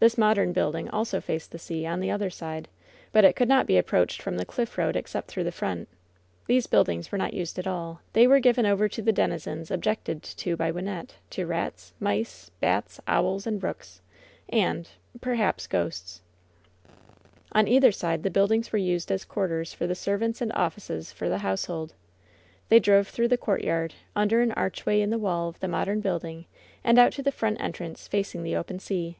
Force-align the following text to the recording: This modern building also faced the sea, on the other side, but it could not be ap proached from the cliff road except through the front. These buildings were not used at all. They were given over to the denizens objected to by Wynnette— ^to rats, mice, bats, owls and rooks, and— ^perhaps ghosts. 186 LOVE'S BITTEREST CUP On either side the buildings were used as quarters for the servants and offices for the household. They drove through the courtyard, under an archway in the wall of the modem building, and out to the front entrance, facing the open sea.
This 0.00 0.16
modern 0.16 0.52
building 0.52 0.88
also 0.88 1.20
faced 1.20 1.50
the 1.50 1.58
sea, 1.58 1.84
on 1.84 2.00
the 2.00 2.10
other 2.10 2.30
side, 2.30 2.68
but 3.12 3.24
it 3.24 3.34
could 3.34 3.48
not 3.48 3.66
be 3.66 3.76
ap 3.76 3.88
proached 3.88 4.22
from 4.22 4.36
the 4.36 4.46
cliff 4.46 4.78
road 4.78 4.94
except 4.96 5.26
through 5.28 5.44
the 5.44 5.52
front. 5.52 5.88
These 6.46 6.68
buildings 6.68 7.10
were 7.12 7.18
not 7.18 7.34
used 7.34 7.58
at 7.58 7.66
all. 7.66 8.00
They 8.14 8.26
were 8.28 8.38
given 8.38 8.64
over 8.64 8.88
to 8.88 9.02
the 9.02 9.12
denizens 9.12 9.72
objected 9.72 10.22
to 10.22 10.56
by 10.56 10.70
Wynnette— 10.72 11.16
^to 11.32 11.46
rats, 11.46 11.92
mice, 12.00 12.50
bats, 12.60 13.00
owls 13.08 13.46
and 13.46 13.62
rooks, 13.62 14.00
and— 14.48 14.88
^perhaps 15.18 15.68
ghosts. 15.68 16.22
186 17.50 17.52
LOVE'S 17.52 17.52
BITTEREST 17.52 17.52
CUP 17.52 17.58
On 17.58 17.68
either 17.68 17.92
side 17.92 18.22
the 18.22 18.30
buildings 18.30 18.72
were 18.72 18.92
used 18.92 19.10
as 19.10 19.26
quarters 19.26 19.74
for 19.74 19.86
the 19.86 19.96
servants 19.96 20.40
and 20.40 20.52
offices 20.52 21.12
for 21.12 21.28
the 21.28 21.38
household. 21.38 21.92
They 22.70 22.78
drove 22.78 23.08
through 23.08 23.28
the 23.28 23.36
courtyard, 23.36 23.94
under 24.16 24.40
an 24.40 24.52
archway 24.52 25.00
in 25.02 25.10
the 25.10 25.18
wall 25.18 25.48
of 25.48 25.58
the 25.60 25.68
modem 25.68 26.00
building, 26.00 26.46
and 26.82 26.98
out 26.98 27.12
to 27.14 27.22
the 27.22 27.32
front 27.32 27.60
entrance, 27.60 28.06
facing 28.08 28.44
the 28.44 28.56
open 28.56 28.78
sea. 28.78 29.18